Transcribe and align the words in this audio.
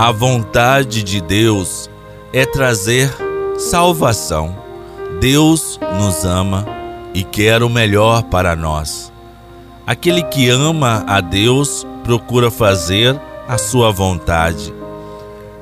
A 0.00 0.12
vontade 0.12 1.02
de 1.02 1.20
Deus 1.20 1.90
é 2.32 2.46
trazer 2.46 3.14
salvação. 3.58 4.56
Deus 5.20 5.78
nos 5.98 6.24
ama 6.24 6.66
e 7.12 7.22
quer 7.22 7.62
o 7.62 7.68
melhor 7.68 8.22
para 8.22 8.56
nós. 8.56 9.12
Aquele 9.86 10.22
que 10.22 10.48
ama 10.48 11.04
a 11.06 11.20
Deus 11.20 11.86
procura 12.02 12.50
fazer 12.50 13.14
a 13.46 13.58
sua 13.58 13.92
vontade. 13.92 14.72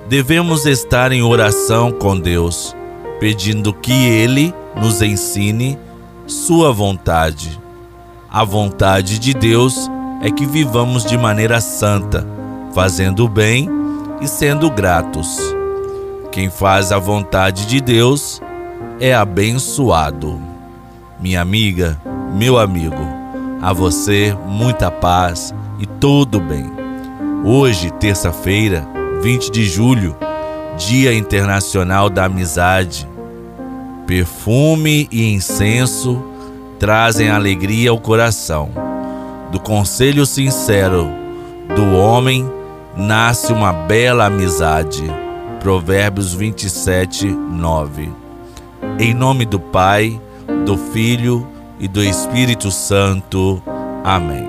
Devemos 0.08 0.66
estar 0.66 1.10
em 1.10 1.20
oração 1.20 1.90
com 1.90 2.16
Deus, 2.16 2.76
pedindo 3.18 3.72
que 3.72 4.06
Ele 4.06 4.54
nos 4.80 5.02
ensine 5.02 5.76
sua 6.28 6.72
vontade. 6.72 7.60
A 8.30 8.44
vontade 8.44 9.18
de 9.18 9.34
Deus 9.34 9.90
é 10.22 10.30
que 10.30 10.46
vivamos 10.46 11.04
de 11.04 11.18
maneira 11.18 11.60
santa, 11.60 12.24
fazendo 12.72 13.24
o 13.24 13.28
bem 13.28 13.77
e 14.20 14.28
sendo 14.28 14.70
gratos. 14.70 15.38
Quem 16.30 16.50
faz 16.50 16.92
a 16.92 16.98
vontade 16.98 17.66
de 17.66 17.80
Deus 17.80 18.40
é 19.00 19.14
abençoado. 19.14 20.40
Minha 21.20 21.40
amiga, 21.40 22.00
meu 22.34 22.58
amigo, 22.58 22.96
a 23.60 23.72
você 23.72 24.36
muita 24.46 24.90
paz 24.90 25.54
e 25.78 25.86
todo 25.86 26.40
bem. 26.40 26.70
Hoje, 27.44 27.90
terça-feira, 27.90 28.86
20 29.22 29.50
de 29.50 29.64
julho, 29.64 30.16
Dia 30.76 31.14
Internacional 31.14 32.08
da 32.08 32.24
Amizade. 32.24 33.08
Perfume 34.06 35.08
e 35.10 35.32
incenso 35.32 36.22
trazem 36.78 37.30
alegria 37.30 37.90
ao 37.90 37.98
coração. 37.98 38.70
Do 39.50 39.58
conselho 39.58 40.24
sincero 40.24 41.08
do 41.74 41.96
homem 41.96 42.57
nasce 42.98 43.52
uma 43.52 43.72
bela 43.72 44.26
amizade. 44.26 45.04
Provérbios 45.60 46.34
27, 46.34 47.26
9. 47.26 48.12
Em 48.98 49.14
nome 49.14 49.46
do 49.46 49.60
Pai, 49.60 50.20
do 50.66 50.76
Filho 50.76 51.46
e 51.78 51.86
do 51.86 52.02
Espírito 52.02 52.72
Santo. 52.72 53.62
Amém. 54.02 54.48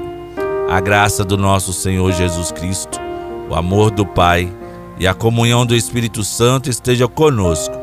A 0.67 0.79
graça 0.79 1.23
do 1.23 1.37
nosso 1.37 1.71
Senhor 1.71 2.11
Jesus 2.11 2.51
Cristo, 2.51 2.99
o 3.47 3.55
amor 3.55 3.91
do 3.91 4.05
Pai 4.05 4.52
e 4.97 5.07
a 5.07 5.13
comunhão 5.13 5.63
do 5.63 5.75
Espírito 5.75 6.23
Santo 6.23 6.71
esteja 6.71 7.07
conosco. 7.07 7.75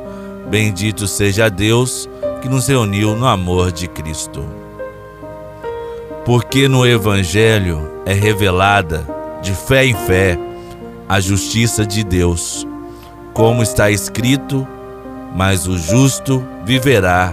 Bendito 0.51 1.07
seja 1.07 1.49
Deus 1.49 2.09
que 2.43 2.49
nos 2.49 2.67
reuniu 2.67 3.15
no 3.15 3.27
amor 3.27 3.71
de 3.71 3.87
Cristo. 3.87 4.45
Porque 6.25 6.67
no 6.67 6.85
Evangelho 6.85 7.89
é 8.05 8.13
revelada, 8.13 9.07
de 9.43 9.53
fé 9.53 9.87
em 9.87 9.95
fé, 9.95 10.37
a 11.09 11.21
justiça 11.21 11.87
de 11.87 12.03
Deus. 12.03 12.67
Como 13.33 13.63
está 13.63 13.91
escrito, 13.91 14.67
mas 15.35 15.67
o 15.67 15.77
justo 15.77 16.43
viverá 16.65 17.33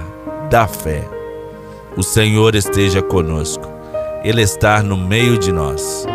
da 0.50 0.68
fé. 0.68 1.08
O 1.96 2.04
Senhor 2.04 2.56
esteja 2.56 3.02
conosco, 3.02 3.68
Ele 4.24 4.42
está 4.42 4.84
no 4.84 4.98
meio 4.98 5.38
de 5.38 5.52
nós. 5.52 6.06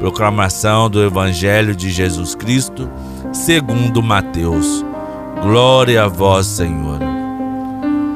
Proclamação 0.00 0.88
do 0.88 1.02
Evangelho 1.02 1.74
de 1.74 1.90
Jesus 1.90 2.34
Cristo, 2.34 2.88
segundo 3.32 4.02
Mateus. 4.02 4.84
Glória 5.42 6.04
a 6.04 6.08
vós, 6.08 6.46
Senhor. 6.46 6.98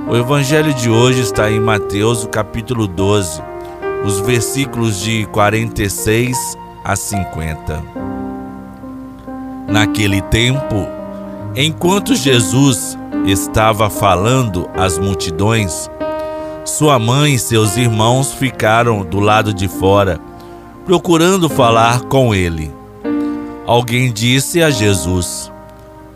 O 0.08 0.16
Evangelho 0.16 0.74
de 0.74 0.90
hoje 0.90 1.22
está 1.22 1.50
em 1.50 1.60
Mateus, 1.60 2.26
capítulo 2.30 2.86
12, 2.86 3.42
os 4.04 4.20
versículos 4.20 5.00
de 5.00 5.24
46 5.26 6.36
a 6.84 6.94
50. 6.94 8.21
Naquele 9.72 10.20
tempo, 10.20 10.86
enquanto 11.56 12.14
Jesus 12.14 12.98
estava 13.24 13.88
falando 13.88 14.68
às 14.76 14.98
multidões, 14.98 15.90
sua 16.62 16.98
mãe 16.98 17.36
e 17.36 17.38
seus 17.38 17.78
irmãos 17.78 18.34
ficaram 18.34 19.02
do 19.02 19.18
lado 19.18 19.54
de 19.54 19.68
fora, 19.68 20.20
procurando 20.84 21.48
falar 21.48 22.02
com 22.02 22.34
ele. 22.34 22.70
Alguém 23.66 24.12
disse 24.12 24.62
a 24.62 24.68
Jesus: 24.68 25.50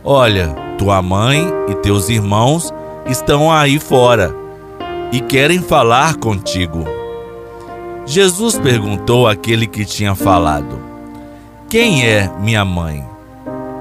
Olha, 0.04 0.48
tua 0.76 1.00
mãe 1.00 1.48
e 1.70 1.74
teus 1.76 2.10
irmãos 2.10 2.74
estão 3.06 3.50
aí 3.50 3.78
fora 3.78 4.36
e 5.10 5.18
querem 5.18 5.60
falar 5.60 6.16
contigo. 6.16 6.84
Jesus 8.04 8.58
perguntou 8.58 9.26
àquele 9.26 9.66
que 9.66 9.86
tinha 9.86 10.14
falado: 10.14 10.78
Quem 11.70 12.04
é 12.06 12.30
minha 12.38 12.62
mãe? 12.62 13.15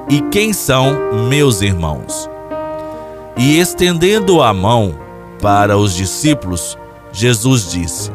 E 0.09 0.21
quem 0.31 0.53
são 0.53 0.95
meus 1.29 1.61
irmãos? 1.61 2.29
E 3.35 3.59
estendendo 3.59 4.41
a 4.41 4.53
mão 4.53 4.93
para 5.41 5.77
os 5.77 5.95
discípulos, 5.95 6.77
Jesus 7.11 7.71
disse: 7.71 8.11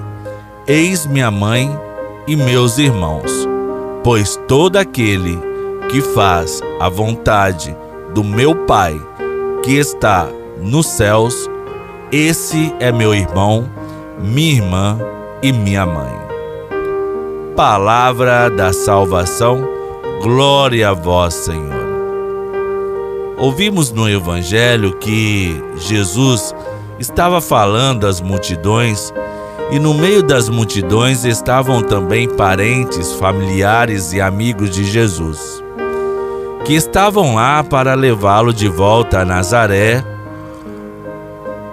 Eis 0.67 1.05
minha 1.05 1.31
mãe 1.31 1.69
e 2.27 2.37
meus 2.37 2.79
irmãos, 2.79 3.49
pois 4.05 4.39
todo 4.47 4.77
aquele 4.77 5.39
que 5.89 6.01
faz 6.01 6.61
a 6.79 6.89
vontade 6.89 7.77
do 8.15 8.23
meu 8.23 8.55
Pai 8.67 9.01
que 9.65 9.73
está 9.73 10.29
nos 10.61 10.87
céus, 10.87 11.51
esse 12.13 12.75
é 12.79 12.93
meu 12.93 13.15
irmão, 13.15 13.69
minha 14.19 14.55
irmã 14.55 14.99
e 15.43 15.53
minha 15.53 15.85
mãe. 15.85 16.21
Palavra 17.57 18.49
da 18.49 18.73
salvação, 18.73 19.67
glória 20.23 20.91
a 20.91 20.95
vós, 20.95 21.35
Senhor. 21.35 21.80
Ouvimos 23.41 23.91
no 23.91 24.07
Evangelho 24.07 24.99
que 24.99 25.59
Jesus 25.79 26.55
estava 26.99 27.41
falando 27.41 28.07
às 28.07 28.21
multidões 28.21 29.15
e 29.71 29.79
no 29.79 29.95
meio 29.95 30.23
das 30.23 30.51
multidões 30.51 31.25
estavam 31.25 31.83
também 31.83 32.29
parentes, 32.29 33.15
familiares 33.15 34.13
e 34.13 34.21
amigos 34.21 34.69
de 34.69 34.85
Jesus, 34.85 35.65
que 36.67 36.75
estavam 36.75 37.37
lá 37.37 37.65
para 37.65 37.95
levá-lo 37.95 38.53
de 38.53 38.69
volta 38.69 39.21
a 39.21 39.25
Nazaré 39.25 40.05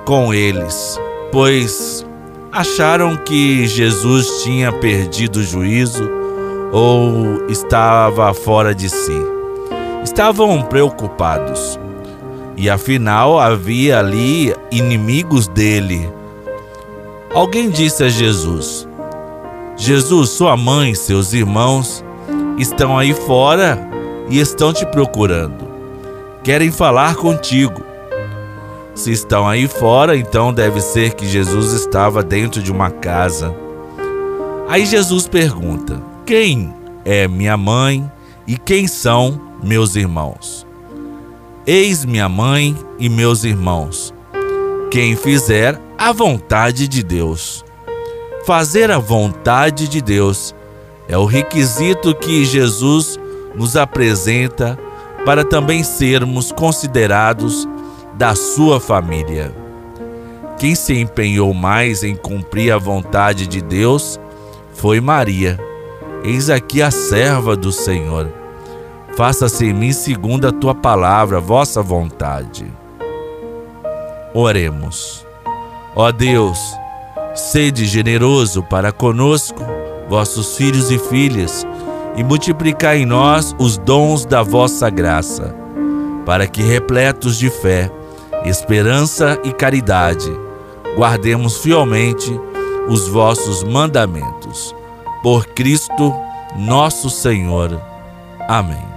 com 0.05 0.33
eles, 0.33 0.97
pois 1.33 2.07
acharam 2.49 3.17
que 3.17 3.67
Jesus 3.67 4.41
tinha 4.41 4.71
perdido 4.71 5.39
o 5.39 5.43
juízo 5.43 6.09
ou 6.71 7.45
estava 7.49 8.33
fora 8.33 8.73
de 8.73 8.89
si 8.89 9.36
estavam 10.17 10.63
preocupados. 10.63 11.79
E 12.55 12.71
afinal 12.71 13.39
havia 13.39 13.99
ali 13.99 14.51
inimigos 14.71 15.47
dele. 15.47 16.11
Alguém 17.35 17.69
disse 17.69 18.03
a 18.03 18.09
Jesus: 18.09 18.87
Jesus, 19.75 20.31
sua 20.31 20.57
mãe, 20.57 20.95
seus 20.95 21.33
irmãos 21.33 22.03
estão 22.57 22.97
aí 22.97 23.13
fora 23.13 23.79
e 24.27 24.39
estão 24.39 24.73
te 24.73 24.87
procurando. 24.87 25.67
Querem 26.43 26.71
falar 26.71 27.15
contigo. 27.15 27.83
Se 28.95 29.11
estão 29.11 29.47
aí 29.47 29.67
fora, 29.67 30.17
então 30.17 30.51
deve 30.51 30.81
ser 30.81 31.13
que 31.13 31.27
Jesus 31.27 31.73
estava 31.73 32.23
dentro 32.23 32.63
de 32.63 32.71
uma 32.71 32.89
casa. 32.89 33.53
Aí 34.67 34.83
Jesus 34.83 35.27
pergunta: 35.27 36.01
Quem 36.25 36.73
é 37.05 37.27
minha 37.27 37.55
mãe 37.55 38.11
e 38.47 38.57
quem 38.57 38.87
são 38.87 39.46
meus 39.63 39.95
irmãos. 39.95 40.65
Eis 41.65 42.05
minha 42.05 42.29
mãe 42.29 42.77
e 42.97 43.09
meus 43.09 43.43
irmãos. 43.43 44.13
Quem 44.89 45.15
fizer 45.15 45.79
a 45.97 46.11
vontade 46.11 46.87
de 46.87 47.03
Deus. 47.03 47.65
Fazer 48.45 48.89
a 48.89 48.99
vontade 48.99 49.87
de 49.87 50.01
Deus 50.01 50.55
é 51.09 51.17
o 51.17 51.25
requisito 51.25 52.15
que 52.15 52.45
Jesus 52.45 53.19
nos 53.53 53.75
apresenta 53.75 54.79
para 55.25 55.43
também 55.43 55.83
sermos 55.83 56.51
considerados 56.51 57.67
da 58.13 58.33
sua 58.35 58.79
família. 58.79 59.53
Quem 60.57 60.73
se 60.73 60.93
empenhou 60.93 61.53
mais 61.53 62.03
em 62.03 62.15
cumprir 62.15 62.71
a 62.71 62.77
vontade 62.77 63.45
de 63.45 63.61
Deus 63.61 64.17
foi 64.73 65.01
Maria. 65.01 65.59
Eis 66.23 66.49
aqui 66.49 66.81
a 66.81 66.89
serva 66.89 67.55
do 67.55 67.71
Senhor 67.71 68.31
faça-se 69.17 69.65
em 69.65 69.73
mim 69.73 69.91
segundo 69.91 70.47
a 70.47 70.51
tua 70.51 70.75
palavra, 70.75 71.39
vossa 71.39 71.81
vontade. 71.81 72.71
Oremos. 74.31 75.25
Ó 75.95 76.11
Deus, 76.11 76.59
sede 77.33 77.87
generoso 77.87 78.61
para 78.61 78.91
conosco, 78.91 79.59
vossos 80.07 80.55
filhos 80.55 80.91
e 80.91 80.99
filhas, 80.99 81.65
e 82.15 82.23
multiplicai 82.23 82.99
em 82.99 83.05
nós 83.07 83.55
os 83.57 83.79
dons 83.79 84.23
da 84.23 84.43
vossa 84.43 84.87
graça, 84.87 85.55
para 86.23 86.45
que, 86.45 86.61
repletos 86.61 87.39
de 87.39 87.49
fé, 87.49 87.89
esperança 88.45 89.39
e 89.43 89.51
caridade, 89.51 90.29
guardemos 90.95 91.57
fielmente 91.57 92.39
os 92.87 93.07
vossos 93.07 93.63
mandamentos. 93.63 94.75
Por 95.23 95.47
Cristo, 95.47 96.13
nosso 96.55 97.09
Senhor. 97.09 97.81
Amém. 98.47 98.96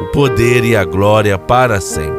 o 0.00 0.06
poder 0.06 0.64
e 0.64 0.76
a 0.76 0.84
glória 0.84 1.38
para 1.38 1.80
sempre. 1.80 2.18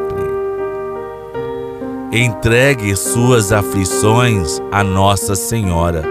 Entregue 2.12 2.94
suas 2.96 3.52
aflições 3.52 4.60
a 4.70 4.82
Nossa 4.82 5.34
Senhora 5.34 6.02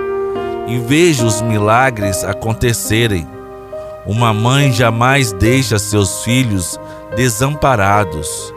e 0.67 0.77
veja 0.79 1.25
os 1.25 1.41
milagres 1.41 2.23
acontecerem. 2.23 3.27
Uma 4.05 4.33
mãe 4.33 4.71
jamais 4.71 5.31
deixa 5.33 5.77
seus 5.77 6.23
filhos 6.23 6.79
desamparados. 7.15 8.53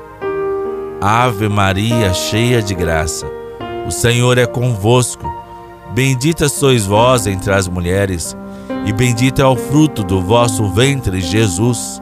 Ave 1.00 1.48
Maria, 1.48 2.14
cheia 2.14 2.62
de 2.62 2.74
graça, 2.74 3.26
o 3.86 3.90
Senhor 3.90 4.38
é 4.38 4.46
convosco. 4.46 5.28
Bendita 5.92 6.48
sois 6.48 6.86
vós 6.86 7.26
entre 7.26 7.52
as 7.52 7.66
mulheres, 7.66 8.36
e 8.86 8.92
bendito 8.92 9.42
é 9.42 9.46
o 9.46 9.56
fruto 9.56 10.02
do 10.04 10.22
vosso 10.22 10.70
ventre, 10.70 11.20
Jesus. 11.20 12.00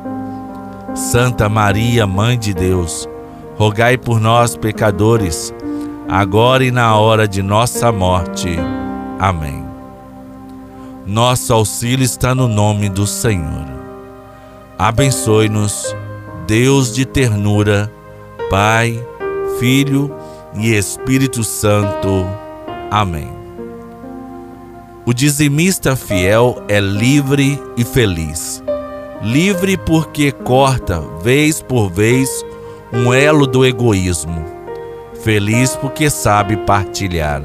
Santa 0.94 1.48
Maria, 1.48 2.06
Mãe 2.06 2.38
de 2.38 2.52
Deus, 2.52 3.08
rogai 3.56 3.96
por 3.96 4.20
nós, 4.20 4.56
pecadores, 4.56 5.54
agora 6.08 6.64
e 6.64 6.70
na 6.70 6.96
hora 6.96 7.26
de 7.28 7.42
nossa 7.42 7.92
morte. 7.92 8.56
Amém. 9.18 9.64
Nosso 11.06 11.52
auxílio 11.52 12.04
está 12.04 12.34
no 12.34 12.48
nome 12.48 12.88
do 12.88 13.06
Senhor. 13.06 13.66
Abençoe-nos, 14.78 15.94
Deus 16.46 16.94
de 16.94 17.04
ternura, 17.04 17.92
Pai, 18.48 18.98
Filho 19.58 20.14
e 20.54 20.74
Espírito 20.74 21.44
Santo. 21.44 22.26
Amém. 22.90 23.30
O 25.06 25.12
dizimista 25.12 25.96
fiel 25.96 26.62
é 26.68 26.80
livre 26.80 27.60
e 27.76 27.84
feliz. 27.84 28.62
Livre 29.22 29.76
porque 29.76 30.32
corta, 30.32 30.98
vez 31.22 31.60
por 31.60 31.90
vez, 31.90 32.42
um 32.90 33.12
elo 33.12 33.46
do 33.46 33.66
egoísmo. 33.66 34.42
Feliz 35.22 35.76
porque 35.76 36.08
sabe 36.08 36.56
partilhar. 36.56 37.42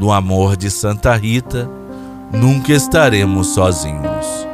No 0.00 0.10
amor 0.10 0.56
de 0.56 0.70
Santa 0.70 1.14
Rita, 1.14 1.68
nunca 2.32 2.72
estaremos 2.72 3.48
sozinhos. 3.48 4.48